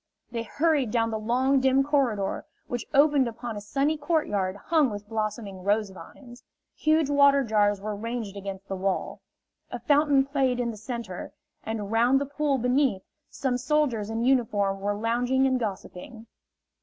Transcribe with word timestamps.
They 0.31 0.41
hurried 0.41 0.89
down 0.89 1.11
the 1.11 1.19
long, 1.19 1.59
dim 1.61 1.83
corridor, 1.83 2.43
which 2.65 2.87
opened 2.91 3.27
upon 3.27 3.55
a 3.55 3.61
sunny 3.61 3.97
courtyard 3.97 4.55
hung 4.55 4.89
with 4.89 5.07
blossoming 5.07 5.63
rose 5.63 5.91
vines. 5.91 6.43
Huge 6.73 7.07
water 7.07 7.43
jars 7.43 7.79
were 7.79 7.95
ranged 7.95 8.35
against 8.35 8.67
the 8.67 8.75
wall. 8.75 9.21
A 9.69 9.77
fountain 9.77 10.25
played 10.25 10.59
in 10.59 10.71
the 10.71 10.75
center, 10.77 11.33
and 11.63 11.91
round 11.91 12.19
the 12.19 12.25
pool 12.25 12.57
beneath, 12.57 13.03
some 13.29 13.59
soldiers 13.59 14.09
in 14.09 14.23
uniform 14.23 14.79
were 14.79 14.95
lounging 14.95 15.45
and 15.45 15.59
gossiping. 15.59 16.25